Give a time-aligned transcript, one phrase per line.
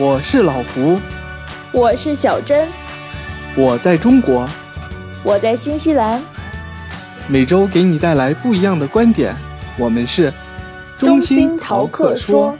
[0.00, 0.98] 我是老胡，
[1.72, 2.66] 我是小珍，
[3.54, 4.48] 我在中国，
[5.22, 6.22] 我在新西兰，
[7.28, 9.34] 每周给你带来不一样的观点。
[9.76, 10.32] 我们是
[10.96, 12.56] 中心逃课说。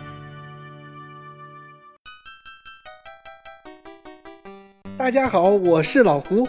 [4.99, 6.47] 大家好，我是老胡。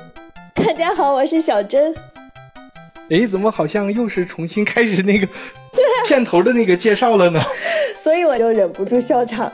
[0.53, 1.95] 大家好，我是小珍。
[3.09, 5.25] 哎，怎么好像又是重新开始那个
[6.05, 7.41] 片头的那个介绍了呢？
[7.97, 9.49] 所以我就忍不住笑场。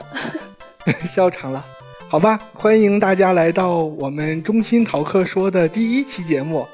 [1.11, 1.63] 笑场了，
[2.07, 6.65] 好吧，欢迎大家来到我们中心逃课说的第一期节目。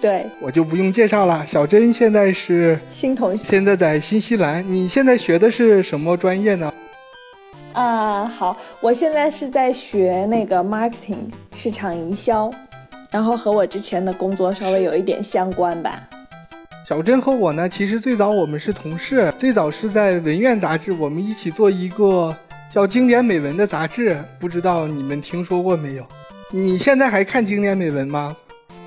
[0.00, 1.46] 对，我就不用介绍了。
[1.46, 4.64] 小珍现在是新同学，现在在新西兰。
[4.66, 6.72] 你现在学的是什么专业呢？
[7.72, 11.18] 啊，好，我现在是在学那个 marketing
[11.54, 12.50] 市场营销，
[13.12, 16.02] 然后和我之前的工作稍微有一点相关吧。
[16.84, 22.36] 小珍和我呢，其实最早我们是同事，最早是在文苑杂志，我们一起做一个。
[22.72, 26.06] 叫经典美文的杂志，不知道你们听说过没有？
[26.50, 28.34] 你现在还看经典美文吗？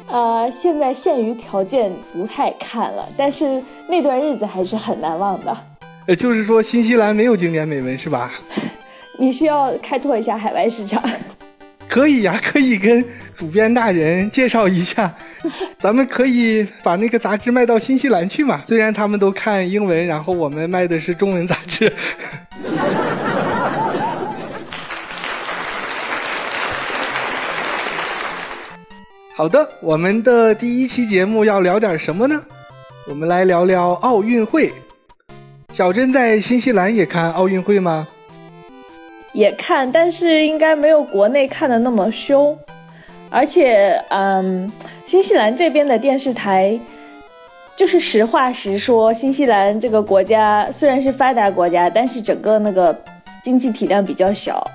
[0.07, 5.55] 呃，现在限于条件不太看了，但是那段日子还是很难忘的。
[6.07, 8.31] 呃，就是说新西兰没有经典美文是吧？
[9.19, 10.99] 你需要开拓一下海外市场。
[11.87, 15.13] 可以呀，可以跟主编大人介绍一下，
[15.77, 18.63] 咱们可以把那个杂志卖到新西兰去嘛。
[18.65, 21.93] 虽然他们都看英文，然后我们卖的是中文杂志。
[29.37, 32.41] 好的，我们的第一期节目要聊点什么呢？
[33.05, 34.71] 我们来聊聊奥运会。
[35.73, 38.07] 小珍在新西兰也看奥运会吗？
[39.33, 42.57] 也看，但是应该没有国内看的那么凶。
[43.29, 44.71] 而且，嗯，
[45.05, 46.79] 新西兰这边的电视台，
[47.75, 52.97] 就是实话实说，新西兰这个国家虽然是发达国家，但是整个那个
[53.43, 54.65] 经济体量比较小，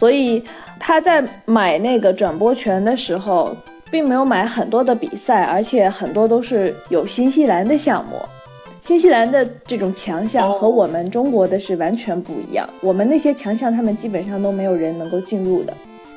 [0.00, 0.42] 所以
[0.80, 3.54] 他在买那个转播权的时候。
[3.90, 8.16] 并没有买很多的比赛，而且很多都是有新西兰的项目。
[8.82, 12.68] 新西兰的这种强项和我们中国的是完全不一样。
[12.80, 15.74] 我们那些强项，他们基本上都没有人能够进入的。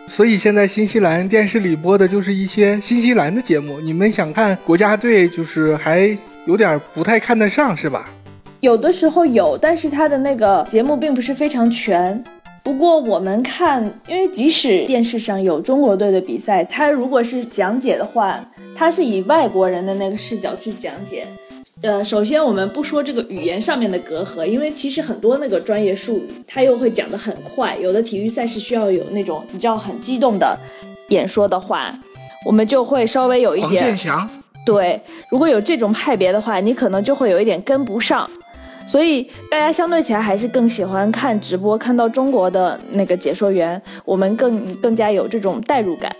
[0.07, 3.79] 所以现在新西兰电视里播的就是一些新西兰的节目。
[3.79, 6.15] 你们想看国家队，就是还
[6.45, 8.09] 有点不太看得上，是吧？
[8.59, 12.23] 有的时候有，但是他的那个节目并不是非常全。
[12.69, 18.39] 不过我们看，因为即使电视上有中国队的比赛，他如果是讲解的话，
[18.75, 21.25] 他是以外国人的那个视角去讲解。
[21.81, 30.55] 呃，首先我们不说这个语言上面的隔阂，因为其实很多那个专业术语他又会讲得很快，有的体育赛事需要有那种你知道很激动的
[31.07, 31.91] 演说的话，
[32.45, 33.97] 我们就会稍微有一点。
[34.63, 38.29] 对，如果有这种派别的话，你可能就会有一点跟不上。
[38.89, 46.11] 所以大家相对起来还是更喜欢看直播，看到中国的那个解说员，我们更更加有这种代入感。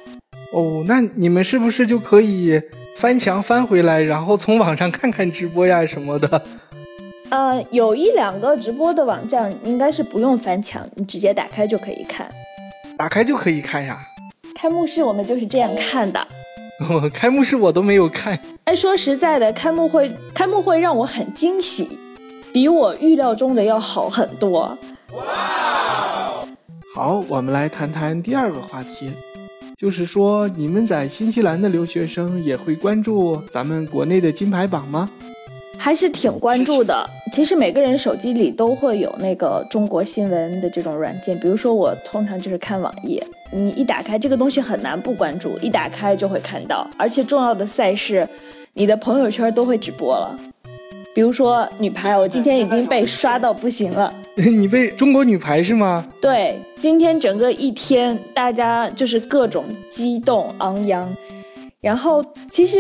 [0.54, 2.62] 哦，那你们是不是就可以
[2.98, 6.42] 翻墙翻回来，然后从网上看看直播呀什么的？
[7.30, 12.30] 呃，有一两个直播的网站应该是不用翻墙，你直接打开就可以看。
[12.96, 13.98] 打开就可以看呀？
[14.54, 16.20] 开幕式我们就是这样看的。
[16.88, 18.38] 哦， 开幕式我都没有看。
[18.66, 21.98] 哎，说实在的，开幕会开幕会让我很惊喜。
[22.52, 24.78] 比我预料中的要好很多。
[25.14, 26.44] 哇！
[26.96, 29.12] 好，我们来谈谈第二个话题，
[29.78, 35.10] 就是说你们在新西兰的留学生也会关注咱们国内的金牌榜吗？
[35.78, 37.10] 还是挺关注的。
[37.32, 48.28] 其实每个人手机里都会有那个中国新闻的这种软件，比如说我通常就是看网页，你一打开这个东西很难不关注，一打开就会看到，而且重要的赛事，
[48.74, 50.38] 你的朋友圈都会直播了。
[51.14, 54.14] 比如说女排，我今天已经被刷到不行了。
[54.36, 56.08] 你被中国女排是吗？
[56.22, 61.10] 对，今天整个一天，大家就是各种激动昂扬。
[61.82, 62.78] 然后其实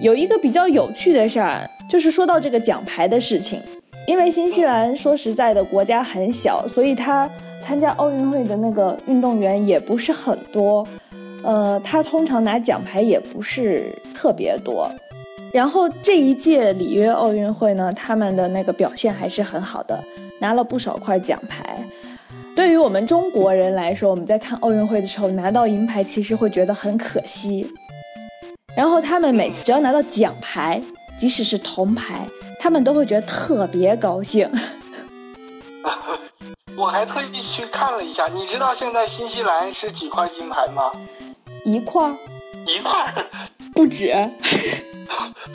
[0.00, 3.60] 有一个比较有趣的事儿，就是说到这个奖牌的事情。
[4.06, 7.28] 因为新西兰说实在的，国家很小，所以他
[7.62, 10.84] 参加奥运会的那个运动员也不是很多。
[11.42, 14.90] 呃，他通常拿奖牌也不是特别多。
[15.52, 20.02] 然后这一届里约奥运会呢，他们的那个表现还是很好的，
[20.38, 21.76] 拿了不少块奖牌。
[22.54, 27.66] 对于我们中国人来说，我们在看奥运会的时候拿到银牌，其实会觉得很可惜。
[28.76, 30.80] 然后他们每次只要拿到奖牌，
[31.18, 32.26] 即使是铜牌，
[32.60, 34.48] 他们都会觉得特别高兴。
[36.76, 40.92] 我还特意去看了一下，你知道现在新西兰是几块金牌吗？
[41.64, 42.10] 一块，
[42.66, 43.12] 一块，
[43.74, 44.14] 不止。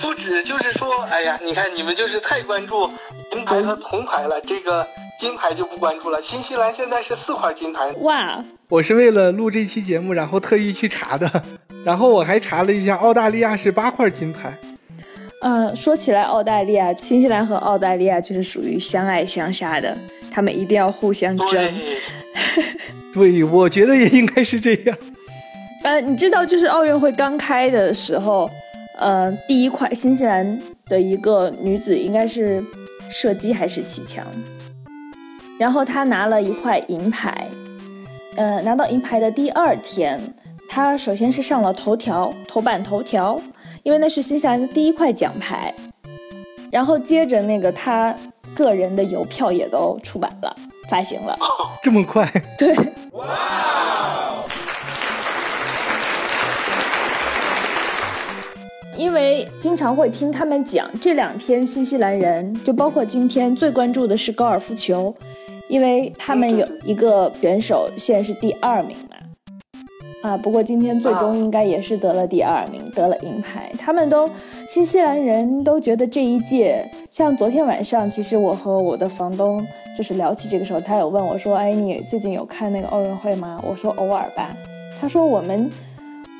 [0.06, 2.88] 不止，就是说，哎呀，你看你们就是太关注
[3.36, 4.40] 银牌和铜牌了。
[4.42, 4.86] 这个
[5.18, 6.22] 金牌就不关注了。
[6.22, 7.92] 新西兰现在是四块金牌。
[8.02, 8.46] 哇！
[8.70, 11.44] 我是为了录这期节目，然后特意去查的。
[11.84, 14.54] 然后我还查了一下，澳大利亚是八块金牌。
[15.42, 19.98] 嗯，说起来，澳大利亚、新西兰和澳大利亚就是属于相爱相杀的，
[20.30, 21.74] 他们一定要互相争。
[23.12, 24.96] 对，我觉得也应该是这样。
[25.84, 28.50] 呃，你知道，就是奥运会刚开的时候，
[28.98, 32.64] 呃，第一块新西兰的一个女子应该是
[33.10, 34.26] 射击还是骑墙，
[35.58, 37.48] 然后她拿了一块银牌。
[38.36, 40.20] 呃，拿到银牌的第二天，
[40.68, 43.42] 她首先是上了头条、头版头条。
[43.84, 45.72] 因为那是新西兰的第一块奖牌，
[46.72, 48.12] 然后接着那个她
[48.56, 50.56] 个人的邮票也都出版了，
[50.90, 51.38] 发行了，
[51.84, 52.28] 这么快？
[52.58, 52.76] 对。
[58.98, 65.14] 因为经常会听他们讲，这两天新西兰人就包括今天最关注的是高尔夫球，
[65.68, 69.16] 因为他们有一个选手现在是第二名嘛。
[70.22, 73.72] 啊，不过今天最终应该也是得了第二名，得了银牌。
[73.78, 74.28] 他们都，
[74.68, 79.64] 新西兰人都觉得这一届，像昨天晚上，其实我和我的房东
[79.96, 84.56] 就是聊起这个时候，他有问我说：“哎，你最近有看那个奥运会吗？”我说：“偶尔吧。”
[85.00, 85.70] 他说：“我们，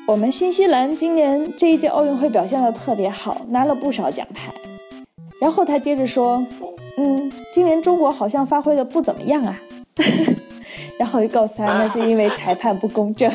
[0.06, 4.52] 我们新西兰今年这一届奥运会表现的特别好，拿了不少奖牌。”
[5.40, 6.46] 然后他接着说
[6.96, 9.60] ：“嗯，今年中国好像发挥的不怎么样啊。
[10.96, 13.28] ”然后又告诉他，那是因为裁判不公正。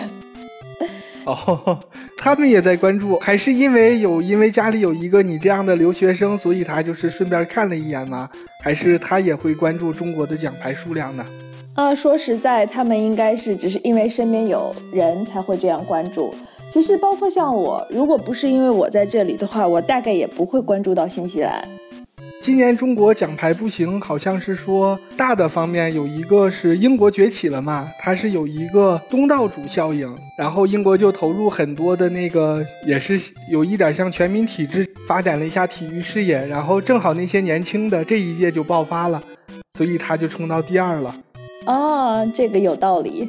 [1.28, 1.78] 哦，
[2.18, 8.30] 他们也在关注，还是因为有因为家里有一个你这样的留学生，所以他就是顺便看了一眼吗？
[8.64, 11.26] 还是他也会关注中国的奖牌数量呢？
[11.76, 16.34] 呃，说实在，他们应该是只是因为身边有人才会这样关注。
[16.72, 21.68] 其实包括像我，如果不是因为我在这里的话，我大概也不会关注到新西兰。
[22.40, 33.20] 今年中国奖牌不行，好像是说大的方面有一个是英国崛起了嘛，它是有一个东道主效应，然后英国就投入很多的那个，也是
[33.52, 39.22] 有一点像全民体制，发展了一下体育事业，然后正好那些年轻的这一届就爆发了，
[39.74, 41.14] 所以他就冲到第二了。
[41.66, 43.28] 哦，这个有道理。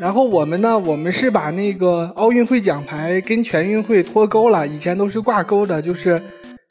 [0.00, 6.20] 然后我们呢，我们是把那个奥运会奖牌跟全运会脱钩了，以前都是挂钩的，就是。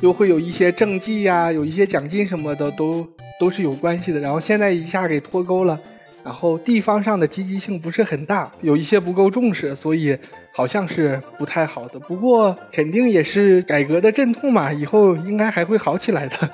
[0.03, 3.03] 又会有一些政绩呀，有一些奖金什么的，都
[3.39, 4.19] 都是有关系的。
[4.19, 5.79] 然后现在一下给脱钩了，
[6.23, 10.15] 然后地方上的积极性不是很大，有一些不够重视，所以
[10.53, 11.97] 好像是不太好的。
[12.01, 16.47] 不过肯定也是改革的阵痛嘛，以后应该还会好起来的。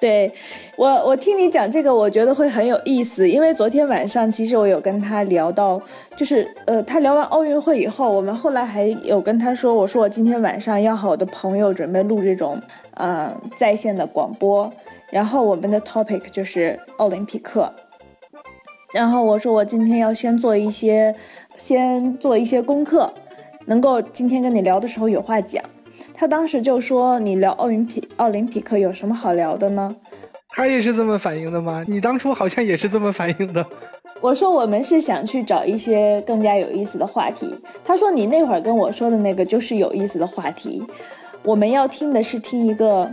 [0.00, 0.32] 对
[0.76, 3.28] 我，我听你讲这个，我觉得会很有意思。
[3.28, 5.80] 因为昨天晚上，其实我有跟他聊到，
[6.16, 12.60] 就是呃，他聊完奥运会以后，我们后来还有跟他说，我说我今天晚上要和我的朋友准备录这种
[12.94, 14.72] 呃在线的广播，
[15.10, 17.72] 然后我们的 topic 就是奥林匹克，
[18.92, 21.12] 然后我说我今天要先做一些，
[21.56, 23.12] 先做一些功课，
[23.66, 25.60] 能够今天跟你聊的时候有话讲。
[26.18, 29.94] 他当时就说：“你聊奥运匹奥林匹克有什么好聊的呢？”
[30.50, 31.84] 他也是这么反应的吗？
[31.86, 33.64] 你当初好像也是这么反应的。
[34.20, 37.48] 我说我们是想去找一些更加有意思的话题。
[37.84, 40.82] 他说你那会儿跟我说的那个就是有意思的话题。
[41.44, 43.08] 我们要听的是听一个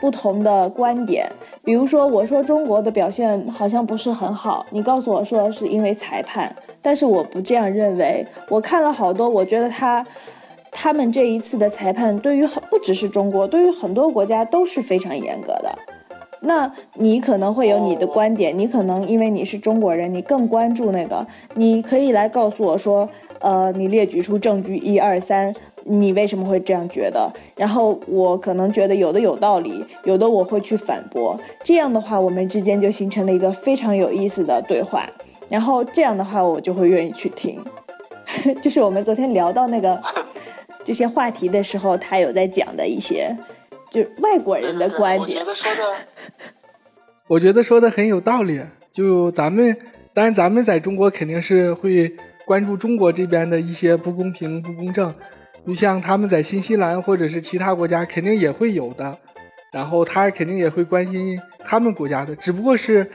[0.00, 1.30] 不同的观点。
[1.62, 6.50] 比如说我说中国的表现好像不是很好，你告诉我说是因为裁判，
[6.80, 8.26] 但是我不这样认为。
[8.48, 10.02] 我看了好多，我觉得他。
[10.78, 15.74] 他们这一次的裁判对于很不只是中国，对于很多国家都是非常严格的。
[16.40, 23.08] 那你可能会有你的观点，你可能因为你是中国人，你更关注那个，你可以来告诉我说，
[23.40, 25.52] 呃，你列举出证据一二三，
[25.84, 27.32] 你为什么会这样觉得？
[27.56, 31.40] 然后我可能觉得有的有道理，有的我会去反驳。
[31.64, 35.08] 这样的话，我们之间就形成了一个非常有意思的对话。
[35.48, 37.58] 然后这样的话，我就会愿意去听。
[38.60, 39.98] 就是我们昨天聊到那个。
[40.86, 43.36] 这些话题的时候，他有在讲的一些，
[43.90, 45.42] 就是外国人的观点。
[45.44, 45.82] 我觉得说的，
[47.26, 48.62] 我觉得说的很有道理。
[48.92, 49.76] 就咱们，
[50.14, 52.14] 当然咱们在中国肯定是会
[52.46, 55.12] 关注中国这边的一些不公平、不公正。
[55.66, 59.18] 就像他们在新西兰或者是其他国家，肯定也会有的。
[59.72, 63.10] 然后他肯定也会关心他们国家的，只不过是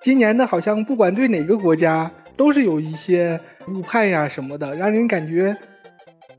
[0.00, 5.56] 今年的，好像不管对哪个国家，都是有一些误判呀什么的，让人感觉。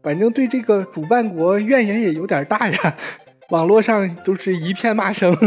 [0.04, 2.96] 反正对这个主办国怨言也有点大呀，
[3.50, 5.36] 网络上都是一片骂声。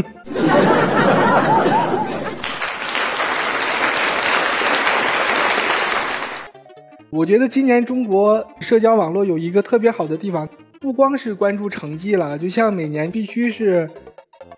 [7.10, 10.48] 我觉得今年中国社交网络有一个特别好的地方，
[10.80, 13.88] 不光是关注成绩了，就像每年必须是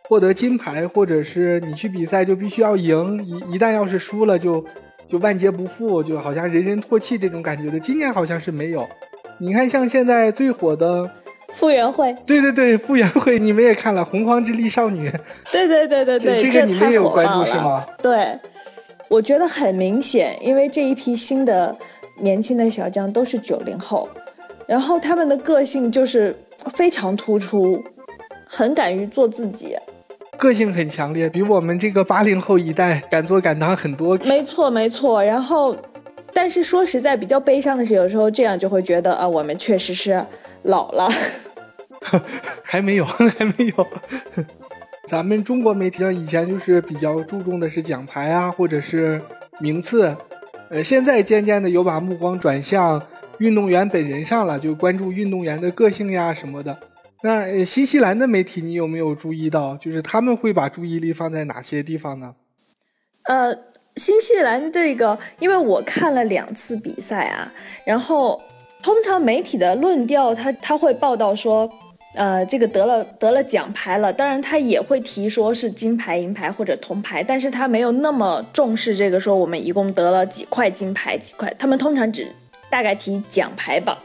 [0.04, 4.64] 获得金牌，或者是你去比赛就必须要赢，一一旦要是输了就
[5.06, 7.80] 就万劫不复，就好像人人唾弃这种感觉的。
[7.80, 8.86] 今年好像是没有。
[9.42, 11.10] 你看，像现在最火的
[11.52, 15.08] 傅园慧，对对对，傅园慧，你们也看了《洪荒之力少女》，
[15.50, 17.84] 对对对对对，这个你们也有关注是吗？
[18.00, 18.38] 对，
[19.08, 21.76] 我觉得很明显，因为这一批新的
[22.20, 24.08] 年轻的小将都是九零后，
[24.64, 26.38] 然后他们的个性就是
[26.76, 27.82] 非常突出，
[28.46, 29.76] 很敢于做自己，
[30.38, 34.16] 个性很强烈，比我们这个八零后一代敢做敢当很多。
[34.18, 35.76] 没错没错，然后。
[36.34, 40.24] 但是说实在，比较悲伤的是，有时候这样就会觉得啊，我们确实是
[40.62, 41.08] 老了。
[42.62, 43.86] 还没有， 还没有。
[45.06, 49.20] 咱们中国媒体上以前就是比较注重的是奖牌啊，或者是
[49.60, 50.16] 名次，
[50.70, 53.00] 呃，现在渐渐的有把目光转向
[53.38, 56.76] 运动员本人上了，就关注运动员的个性呀什么的。
[57.22, 62.34] 那新西兰的媒体你有没有注意到，就是他们会把注意力放在哪些地方呢？
[63.24, 63.71] 呃。
[63.96, 67.52] 新西兰这个，因为我看了两次比赛啊，
[67.84, 68.40] 然后
[68.82, 71.70] 通常媒体的论调，他他会报道说，
[72.14, 82.26] 呃，这个得了得了奖牌了，当然他也会提说是金牌、银牌或者铜牌，但是他没有那么重视这个说我们一共得了几块金牌几块，他们通常只
[82.70, 83.96] 大概提奖牌榜。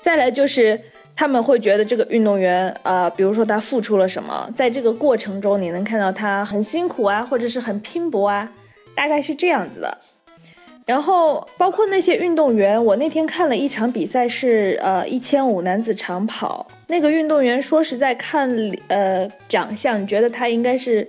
[0.00, 0.80] 再来就是
[1.14, 8.50] 他们会觉得这个运动员，呃，比如说他付出了什么，在这个过程中你能看到他很辛苦啊，或者是很拼搏啊。
[8.94, 9.98] 大概是这样子的，
[10.84, 18.50] 然后包括那些运动员，我那天看了一场比赛，是呃一千五男子长跑，那个运动员说实在看
[18.88, 21.08] 呃长相，觉得他应该是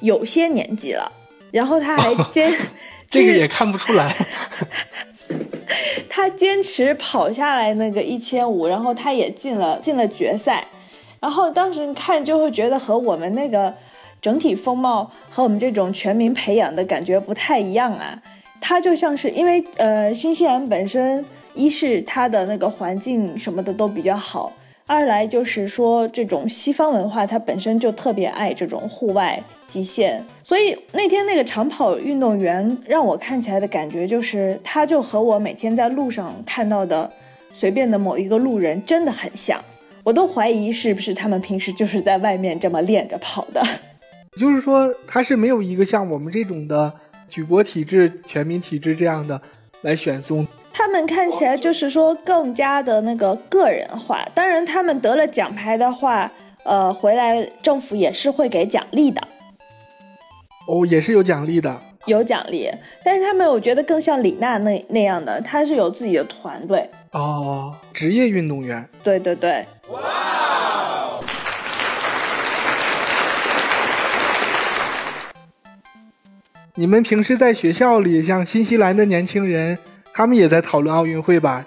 [0.00, 1.10] 有些年纪了，
[1.50, 2.52] 然后他还坚，
[3.10, 4.14] 这个也看不出来，
[6.08, 10.64] 他坚持跑下来那个一千五，然后他也进了进了决赛，
[11.20, 13.74] 然后当时看就会觉得和我们那个。
[14.22, 18.22] 整体风貌和我们这种全民培养的感觉不太一样啊，
[18.60, 21.22] 它就像是因为呃，新西兰本身
[21.54, 24.52] 一是它的那个环境什么的都比较好，
[24.86, 37.10] 二来就是说这种西方文化它本身就特别爱这种户外极限，所以那天那个长跑运动员让我看起来的感觉就是，他就和我每天在路上看到的
[37.52, 39.60] 随便的某一个路人真的很像，
[40.04, 43.60] 我都怀疑是不是他们平时就是在外面这么练着跑的。
[44.38, 46.92] 就是说，他是没有一个像我们这种的
[47.28, 49.40] 举国体制、全民体制这样的
[49.82, 50.46] 来选送。
[50.72, 54.26] 他们看起来就是说更加的那个个人化。
[54.34, 56.30] 当然，他们得了奖牌的话，
[56.64, 59.20] 呃，回来政府也是会给奖励的。
[60.66, 61.78] 哦，也是有奖励的。
[62.06, 62.68] 有奖励，
[63.04, 66.88] 但是他们我觉得更像李娜那那样的，他是有自己的团队。
[67.12, 68.84] 哦，职业运动员。
[69.04, 69.64] 对对对。
[76.74, 79.76] 你们平时在学校里，像新西兰的年轻人，
[80.14, 81.62] 他们也在讨论奥运会吧？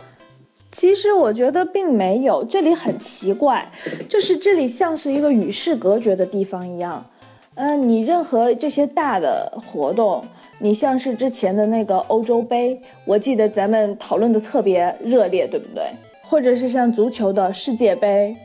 [0.71, 3.69] 其实我觉得并没有，这里很奇怪，
[4.09, 7.05] 就是这里像是一个与世隔绝的地方一样。
[7.53, 10.25] 嗯，你任何这些大的活动，
[10.57, 15.83] 你像是之前的那个欧洲杯，我记得咱们讨论的特别热烈，对不对？
[16.23, 18.35] 或者是像足球的世界杯，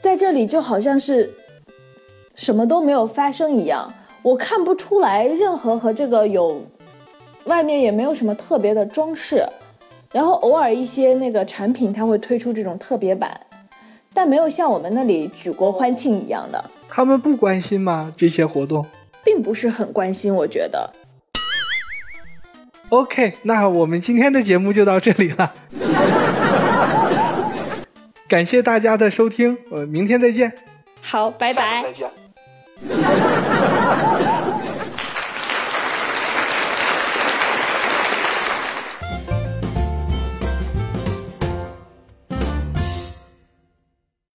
[0.00, 1.30] 在这里就好像是
[2.34, 3.92] 什么都没有发生一样。
[4.22, 6.64] 我看不出来任何和这个有，
[7.44, 9.46] 外面也没有什么特别的装饰，
[10.12, 13.40] 然后偶尔一些那个产品它会推出这种特别版，
[14.12, 16.62] 但没有像我们那里举国欢庆一样的。
[16.88, 18.12] 他们不关心吗？
[18.16, 18.84] 这些活动
[19.24, 20.90] 并不是很关心，我觉得。
[22.88, 25.52] OK，那我们今天的节目就到这里了，
[28.26, 30.52] 感谢大家的收听，呃，明天再见。
[31.02, 31.82] 好，拜拜。
[31.82, 32.08] 再见。
[33.88, 34.34] Yeah.